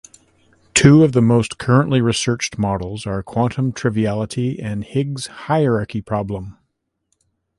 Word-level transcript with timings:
Two 0.73 1.03
of 1.03 1.11
the 1.11 1.21
most 1.21 1.59
currently 1.59 2.01
researched 2.01 2.57
models 2.57 3.05
are 3.05 3.21
Quantum 3.21 3.71
triviality, 3.71 4.59
and 4.59 4.83
Higgs 4.83 5.27
hierarchy 5.45 6.01
problem. 6.01 6.57